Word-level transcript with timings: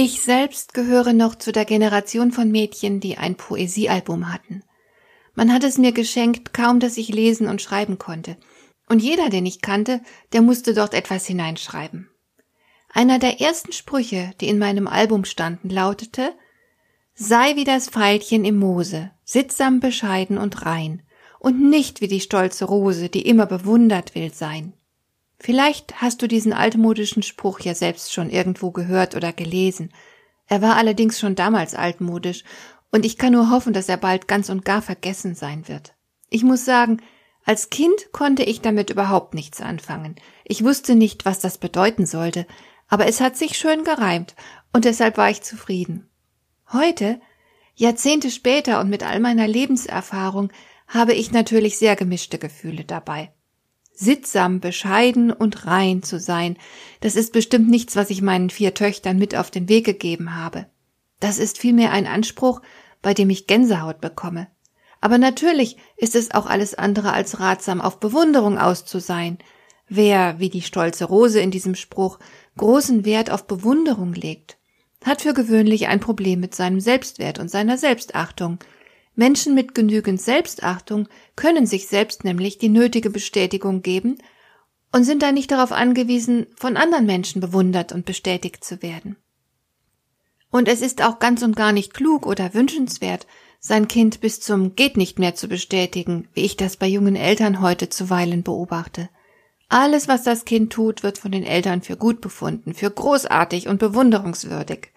Ich 0.00 0.22
selbst 0.22 0.74
gehöre 0.74 1.12
noch 1.12 1.34
zu 1.34 1.50
der 1.50 1.64
Generation 1.64 2.30
von 2.30 2.52
Mädchen, 2.52 3.00
die 3.00 3.18
ein 3.18 3.34
Poesiealbum 3.34 4.32
hatten. 4.32 4.62
Man 5.34 5.52
hat 5.52 5.64
es 5.64 5.76
mir 5.76 5.90
geschenkt, 5.90 6.54
kaum 6.54 6.78
dass 6.78 6.96
ich 6.98 7.08
lesen 7.08 7.48
und 7.48 7.60
schreiben 7.60 7.98
konnte. 7.98 8.36
Und 8.88 9.02
jeder, 9.02 9.28
den 9.28 9.44
ich 9.44 9.60
kannte, 9.60 10.00
der 10.32 10.40
musste 10.40 10.72
dort 10.72 10.94
etwas 10.94 11.26
hineinschreiben. 11.26 12.08
Einer 12.90 13.18
der 13.18 13.40
ersten 13.40 13.72
Sprüche, 13.72 14.30
die 14.40 14.46
in 14.46 14.60
meinem 14.60 14.86
Album 14.86 15.24
standen, 15.24 15.68
lautete 15.68 16.32
Sei 17.14 17.56
wie 17.56 17.64
das 17.64 17.88
Veilchen 17.88 18.44
im 18.44 18.56
Moose, 18.56 19.10
sittsam, 19.24 19.80
bescheiden 19.80 20.38
und 20.38 20.64
rein, 20.64 21.02
und 21.40 21.60
nicht 21.60 22.00
wie 22.00 22.08
die 22.08 22.20
stolze 22.20 22.66
Rose, 22.66 23.08
die 23.08 23.26
immer 23.26 23.46
bewundert 23.46 24.14
will 24.14 24.32
sein. 24.32 24.74
Vielleicht 25.40 26.00
hast 26.02 26.20
du 26.20 26.26
diesen 26.26 26.52
altmodischen 26.52 27.22
Spruch 27.22 27.60
ja 27.60 27.74
selbst 27.74 28.12
schon 28.12 28.28
irgendwo 28.28 28.72
gehört 28.72 29.14
oder 29.14 29.32
gelesen. 29.32 29.92
Er 30.46 30.62
war 30.62 30.76
allerdings 30.76 31.18
schon 31.18 31.34
damals 31.34 31.74
altmodisch, 31.74 32.44
und 32.90 33.04
ich 33.04 33.18
kann 33.18 33.34
nur 33.34 33.50
hoffen, 33.50 33.74
dass 33.74 33.88
er 33.88 33.98
bald 33.98 34.28
ganz 34.28 34.48
und 34.48 34.64
gar 34.64 34.80
vergessen 34.80 35.34
sein 35.34 35.68
wird. 35.68 35.94
Ich 36.30 36.42
muss 36.42 36.64
sagen, 36.64 37.02
als 37.44 37.70
Kind 37.70 38.12
konnte 38.12 38.42
ich 38.42 38.62
damit 38.62 38.90
überhaupt 38.90 39.34
nichts 39.34 39.60
anfangen. 39.60 40.16
Ich 40.44 40.64
wusste 40.64 40.94
nicht, 40.94 41.24
was 41.24 41.38
das 41.38 41.58
bedeuten 41.58 42.06
sollte, 42.06 42.46
aber 42.88 43.06
es 43.06 43.20
hat 43.20 43.36
sich 43.36 43.58
schön 43.58 43.84
gereimt, 43.84 44.34
und 44.72 44.86
deshalb 44.86 45.18
war 45.18 45.30
ich 45.30 45.42
zufrieden. 45.42 46.08
Heute, 46.72 47.20
Jahrzehnte 47.74 48.30
später 48.30 48.80
und 48.80 48.90
mit 48.90 49.02
all 49.02 49.20
meiner 49.20 49.46
Lebenserfahrung, 49.46 50.50
habe 50.86 51.12
ich 51.12 51.30
natürlich 51.30 51.78
sehr 51.78 51.94
gemischte 51.94 52.38
Gefühle 52.38 52.84
dabei 52.84 53.32
sittsam, 53.98 54.60
bescheiden 54.60 55.32
und 55.32 55.66
rein 55.66 56.02
zu 56.02 56.20
sein, 56.20 56.56
das 57.00 57.16
ist 57.16 57.32
bestimmt 57.32 57.68
nichts, 57.68 57.96
was 57.96 58.10
ich 58.10 58.22
meinen 58.22 58.50
vier 58.50 58.74
Töchtern 58.74 59.18
mit 59.18 59.34
auf 59.34 59.50
den 59.50 59.68
Weg 59.68 59.84
gegeben 59.84 60.36
habe. 60.36 60.66
Das 61.20 61.38
ist 61.38 61.58
vielmehr 61.58 61.90
ein 61.90 62.06
Anspruch, 62.06 62.60
bei 63.02 63.12
dem 63.12 63.28
ich 63.28 63.46
Gänsehaut 63.46 64.00
bekomme. 64.00 64.46
Aber 65.00 65.18
natürlich 65.18 65.76
ist 65.96 66.14
es 66.14 66.32
auch 66.32 66.46
alles 66.46 66.74
andere 66.74 67.12
als 67.12 67.40
ratsam, 67.40 67.80
auf 67.80 68.00
Bewunderung 68.00 68.58
aus 68.58 68.84
zu 68.84 69.00
sein. 69.00 69.38
Wer, 69.88 70.38
wie 70.38 70.50
die 70.50 70.62
stolze 70.62 71.04
Rose 71.04 71.40
in 71.40 71.50
diesem 71.50 71.74
Spruch, 71.74 72.18
großen 72.56 73.04
Wert 73.04 73.30
auf 73.30 73.46
Bewunderung 73.46 74.12
legt, 74.12 74.58
hat 75.04 75.22
für 75.22 75.34
gewöhnlich 75.34 75.88
ein 75.88 76.00
Problem 76.00 76.40
mit 76.40 76.54
seinem 76.54 76.80
Selbstwert 76.80 77.38
und 77.38 77.50
seiner 77.50 77.78
Selbstachtung, 77.78 78.58
Menschen 79.18 79.56
mit 79.56 79.74
genügend 79.74 80.20
Selbstachtung 80.20 81.08
können 81.34 81.66
sich 81.66 81.88
selbst 81.88 82.22
nämlich 82.22 82.58
die 82.58 82.68
nötige 82.68 83.10
Bestätigung 83.10 83.82
geben 83.82 84.18
und 84.92 85.02
sind 85.02 85.22
dann 85.22 85.34
nicht 85.34 85.50
darauf 85.50 85.72
angewiesen, 85.72 86.46
von 86.54 86.76
anderen 86.76 87.04
Menschen 87.04 87.40
bewundert 87.40 87.90
und 87.90 88.06
bestätigt 88.06 88.62
zu 88.62 88.80
werden. 88.80 89.16
Und 90.52 90.68
es 90.68 90.82
ist 90.82 91.02
auch 91.02 91.18
ganz 91.18 91.42
und 91.42 91.56
gar 91.56 91.72
nicht 91.72 91.94
klug 91.94 92.26
oder 92.26 92.54
wünschenswert, 92.54 93.26
sein 93.58 93.88
Kind 93.88 94.20
bis 94.20 94.40
zum 94.40 94.76
geht 94.76 94.96
nicht 94.96 95.18
mehr 95.18 95.34
zu 95.34 95.48
bestätigen, 95.48 96.28
wie 96.32 96.44
ich 96.44 96.56
das 96.56 96.76
bei 96.76 96.86
jungen 96.86 97.16
Eltern 97.16 97.60
heute 97.60 97.88
zuweilen 97.88 98.44
beobachte. 98.44 99.08
Alles, 99.68 100.06
was 100.06 100.22
das 100.22 100.44
Kind 100.44 100.72
tut, 100.72 101.02
wird 101.02 101.18
von 101.18 101.32
den 101.32 101.42
Eltern 101.42 101.82
für 101.82 101.96
gut 101.96 102.20
befunden, 102.20 102.72
für 102.72 102.88
großartig 102.88 103.66
und 103.66 103.80
bewunderungswürdig. 103.80 104.92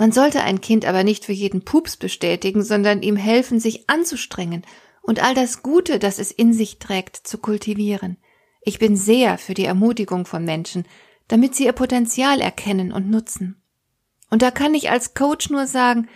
Man 0.00 0.12
sollte 0.12 0.42
ein 0.42 0.62
Kind 0.62 0.86
aber 0.86 1.04
nicht 1.04 1.26
für 1.26 1.34
jeden 1.34 1.62
Pups 1.62 1.98
bestätigen, 1.98 2.62
sondern 2.62 3.02
ihm 3.02 3.16
helfen, 3.16 3.60
sich 3.60 3.90
anzustrengen 3.90 4.64
und 5.02 5.22
all 5.22 5.34
das 5.34 5.62
Gute, 5.62 5.98
das 5.98 6.18
es 6.18 6.30
in 6.30 6.54
sich 6.54 6.78
trägt, 6.78 7.18
zu 7.18 7.36
kultivieren. 7.36 8.16
Ich 8.62 8.78
bin 8.78 8.96
sehr 8.96 9.36
für 9.36 9.52
die 9.52 9.66
Ermutigung 9.66 10.24
von 10.24 10.42
Menschen, 10.42 10.86
damit 11.28 11.54
sie 11.54 11.66
ihr 11.66 11.74
Potenzial 11.74 12.40
erkennen 12.40 12.92
und 12.92 13.10
nutzen. 13.10 13.62
Und 14.30 14.40
da 14.40 14.50
kann 14.50 14.72
ich 14.72 14.88
als 14.88 15.12
Coach 15.12 15.50
nur 15.50 15.66
sagen, 15.66 16.08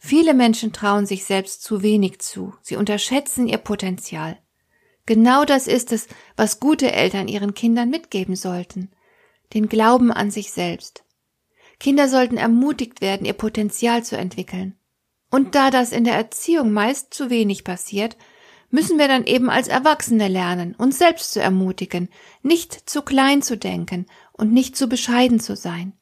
viele 0.00 0.34
Menschen 0.34 0.72
trauen 0.72 1.06
sich 1.06 1.24
selbst 1.24 1.62
zu 1.62 1.80
wenig 1.80 2.18
zu, 2.18 2.54
sie 2.60 2.74
unterschätzen 2.74 3.46
ihr 3.46 3.58
Potenzial. 3.58 4.36
Genau 5.06 5.44
das 5.44 5.68
ist 5.68 5.92
es, 5.92 6.08
was 6.34 6.58
gute 6.58 6.90
Eltern 6.90 7.28
ihren 7.28 7.54
Kindern 7.54 7.88
mitgeben 7.88 8.34
sollten. 8.34 8.90
Den 9.54 9.68
Glauben 9.68 10.10
an 10.10 10.32
sich 10.32 10.50
selbst. 10.50 11.04
Kinder 11.80 12.08
sollten 12.08 12.36
ermutigt 12.36 13.00
werden, 13.00 13.24
ihr 13.24 13.34
Potenzial 13.34 14.04
zu 14.04 14.16
entwickeln. 14.16 14.74
Und 15.30 15.54
da 15.54 15.70
das 15.70 15.92
in 15.92 16.04
der 16.04 16.14
Erziehung 16.14 16.72
meist 16.72 17.14
zu 17.14 17.30
wenig 17.30 17.64
passiert, 17.64 18.16
müssen 18.70 18.98
wir 18.98 19.08
dann 19.08 19.24
eben 19.24 19.50
als 19.50 19.68
Erwachsene 19.68 20.28
lernen, 20.28 20.74
uns 20.76 20.98
selbst 20.98 21.32
zu 21.32 21.40
ermutigen, 21.40 22.08
nicht 22.42 22.88
zu 22.88 23.02
klein 23.02 23.42
zu 23.42 23.56
denken 23.56 24.06
und 24.32 24.52
nicht 24.52 24.76
zu 24.76 24.88
bescheiden 24.88 25.40
zu 25.40 25.56
sein. 25.56 25.92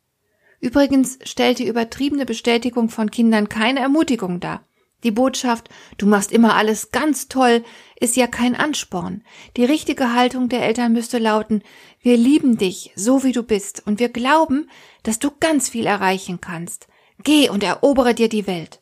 Übrigens 0.61 1.19
stellt 1.23 1.59
die 1.59 1.69
übertriebene 1.69 2.25
Bestätigung 2.25 2.89
von 2.89 3.11
Kindern 3.11 3.49
keine 3.49 3.81
Ermutigung 3.81 4.41
dar. 4.41 4.65
Die 5.05 5.11
Botschaft, 5.11 5.69
du 5.99 6.07
machst 6.07 6.33
immer 6.33 6.55
alles 6.55 6.91
ganz 6.91 7.29
toll, 7.29 7.65
ist 8.01 8.17
ja 8.17 8.27
kein 8.27 8.57
Ansporn. 8.57 9.23
Die 9.57 9.65
richtige 9.65 10.15
Haltung 10.15 10.49
der 10.49 10.65
Eltern 10.65 10.93
müsste 10.93 11.19
lauten, 11.19 11.63
wir 12.01 12.17
lieben 12.17 12.57
dich, 12.57 12.93
so 12.97 13.23
wie 13.23 13.33
du 13.33 13.43
bist, 13.43 13.87
und 13.87 14.01
wir 14.01 14.09
glauben, 14.09 14.71
dass 15.03 15.19
du 15.19 15.31
ganz 15.39 15.69
viel 15.69 15.87
erreichen 15.87 16.41
kannst. 16.41 16.89
Geh 17.23 17.49
und 17.51 17.63
erobere 17.63 18.15
dir 18.15 18.29
die 18.29 18.47
Welt. 18.47 18.81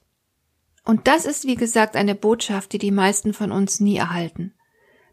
Und 0.85 1.09
das 1.09 1.25
ist, 1.25 1.47
wie 1.47 1.57
gesagt, 1.57 1.97
eine 1.97 2.15
Botschaft, 2.15 2.73
die 2.73 2.79
die 2.79 2.91
meisten 2.91 3.33
von 3.33 3.51
uns 3.51 3.81
nie 3.81 3.97
erhalten. 3.97 4.55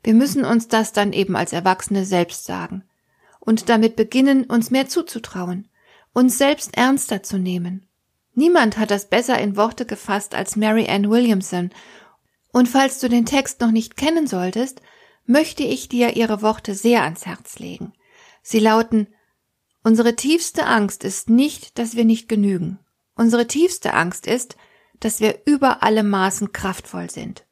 Wir 0.03 0.13
müssen 0.13 0.45
uns 0.45 0.67
das 0.67 0.93
dann 0.93 1.13
eben 1.13 1.35
als 1.35 1.53
Erwachsene 1.53 2.05
selbst 2.05 2.45
sagen 2.45 2.83
und 3.39 3.69
damit 3.69 3.95
beginnen, 3.95 4.45
uns 4.45 4.71
mehr 4.71 4.87
zuzutrauen, 4.87 5.67
uns 6.13 6.37
selbst 6.37 6.75
ernster 6.75 7.23
zu 7.23 7.37
nehmen 7.37 7.87
Niemand 8.33 8.77
hat 8.77 8.91
das 8.91 9.09
besser 9.09 9.39
in 9.39 9.55
Worte 9.57 9.85
gefasst 9.85 10.35
als 10.35 10.55
Mary 10.55 10.87
Ann 10.87 11.09
Williamson. 11.09 11.71
Und 12.51 12.67
falls 12.69 12.99
du 12.99 13.09
den 13.09 13.25
Text 13.25 13.61
noch 13.61 13.71
nicht 13.71 13.97
kennen 13.97 14.27
solltest, 14.27 14.81
möchte 15.25 15.63
ich 15.63 15.89
dir 15.89 16.15
ihre 16.15 16.41
Worte 16.41 16.75
sehr 16.75 17.03
ans 17.03 17.25
Herz 17.25 17.59
legen. 17.59 17.93
Sie 18.41 18.59
lauten 18.59 19.07
Unsere 19.83 20.15
tiefste 20.15 20.67
Angst 20.67 21.03
ist 21.03 21.29
nicht, 21.29 21.79
dass 21.79 21.95
wir 21.95 22.05
nicht 22.05 22.29
genügen. 22.29 22.79
Unsere 23.15 23.47
tiefste 23.47 23.93
Angst 23.93 24.27
ist, 24.27 24.55
dass 24.99 25.19
wir 25.19 25.41
über 25.45 25.81
alle 25.81 26.03
Maßen 26.03 26.51
kraftvoll 26.51 27.09
sind. 27.09 27.45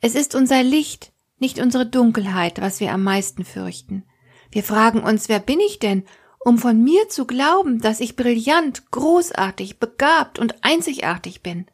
Es 0.00 0.14
ist 0.14 0.34
unser 0.34 0.62
Licht, 0.62 1.12
nicht 1.38 1.58
unsere 1.58 1.84
Dunkelheit, 1.84 2.60
was 2.60 2.80
wir 2.80 2.92
am 2.92 3.02
meisten 3.02 3.44
fürchten. 3.44 4.04
Wir 4.50 4.62
fragen 4.62 5.00
uns, 5.00 5.28
wer 5.28 5.40
bin 5.40 5.58
ich 5.58 5.80
denn 5.80 6.04
um 6.44 6.58
von 6.58 6.82
mir 6.82 7.08
zu 7.08 7.26
glauben, 7.26 7.80
dass 7.80 8.00
ich 8.00 8.16
brillant, 8.16 8.90
großartig, 8.90 9.78
begabt 9.78 10.38
und 10.38 10.54
einzigartig 10.62 11.42
bin. 11.42 11.66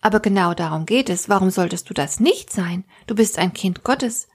Aber 0.00 0.20
genau 0.20 0.54
darum 0.54 0.86
geht 0.86 1.08
es. 1.08 1.28
Warum 1.28 1.50
solltest 1.50 1.88
du 1.88 1.94
das 1.94 2.20
nicht 2.20 2.52
sein? 2.52 2.84
Du 3.06 3.14
bist 3.14 3.38
ein 3.38 3.54
Kind 3.54 3.84
Gottes. 3.84 4.28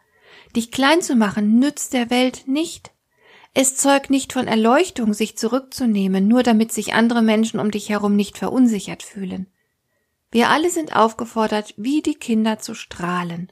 Dich 0.55 0.71
klein 0.71 1.01
zu 1.01 1.15
machen 1.15 1.59
nützt 1.59 1.93
der 1.93 2.09
Welt 2.09 2.43
nicht. 2.47 2.91
Es 3.53 3.75
zeugt 3.75 4.09
nicht 4.09 4.33
von 4.33 4.47
Erleuchtung, 4.47 5.13
sich 5.13 5.37
zurückzunehmen, 5.37 6.27
nur 6.27 6.43
damit 6.43 6.71
sich 6.71 6.93
andere 6.93 7.21
Menschen 7.21 7.59
um 7.59 7.71
dich 7.71 7.89
herum 7.89 8.15
nicht 8.15 8.37
verunsichert 8.37 9.03
fühlen. 9.03 9.47
Wir 10.31 10.49
alle 10.49 10.69
sind 10.69 10.95
aufgefordert, 10.95 11.73
wie 11.77 12.01
die 12.01 12.15
Kinder 12.15 12.59
zu 12.59 12.75
strahlen. 12.75 13.51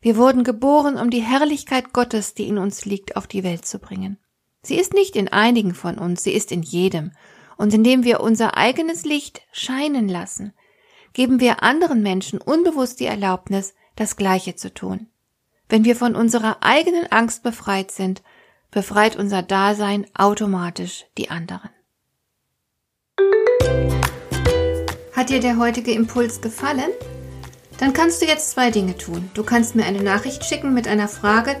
Wir 0.00 0.16
wurden 0.16 0.44
geboren, 0.44 0.96
um 0.98 1.10
die 1.10 1.22
Herrlichkeit 1.22 1.92
Gottes, 1.92 2.34
die 2.34 2.48
in 2.48 2.58
uns 2.58 2.84
liegt, 2.84 3.16
auf 3.16 3.26
die 3.26 3.44
Welt 3.44 3.64
zu 3.64 3.78
bringen. 3.78 4.18
Sie 4.64 4.76
ist 4.76 4.94
nicht 4.94 5.14
in 5.14 5.28
einigen 5.28 5.74
von 5.74 5.98
uns, 5.98 6.24
sie 6.24 6.32
ist 6.32 6.50
in 6.50 6.62
jedem. 6.62 7.12
Und 7.56 7.72
indem 7.74 8.02
wir 8.02 8.20
unser 8.20 8.56
eigenes 8.56 9.04
Licht 9.04 9.42
scheinen 9.52 10.08
lassen, 10.08 10.54
geben 11.12 11.38
wir 11.38 11.62
anderen 11.62 12.02
Menschen 12.02 12.40
unbewusst 12.40 12.98
die 12.98 13.04
Erlaubnis, 13.04 13.74
das 13.94 14.16
Gleiche 14.16 14.56
zu 14.56 14.72
tun. 14.72 15.06
Wenn 15.68 15.84
wir 15.84 15.94
von 15.94 16.16
unserer 16.16 16.62
eigenen 16.62 17.12
Angst 17.12 17.42
befreit 17.42 17.90
sind, 17.90 18.22
befreit 18.70 19.16
unser 19.16 19.42
Dasein 19.42 20.06
automatisch 20.14 21.04
die 21.18 21.30
anderen. 21.30 21.70
Hat 25.12 25.28
dir 25.28 25.40
der 25.40 25.58
heutige 25.58 25.92
Impuls 25.92 26.40
gefallen? 26.40 26.90
Dann 27.78 27.92
kannst 27.92 28.22
du 28.22 28.26
jetzt 28.26 28.50
zwei 28.50 28.70
Dinge 28.70 28.96
tun. 28.96 29.30
Du 29.34 29.44
kannst 29.44 29.74
mir 29.74 29.84
eine 29.84 30.02
Nachricht 30.02 30.44
schicken 30.44 30.74
mit 30.74 30.88
einer 30.88 31.08
Frage, 31.08 31.60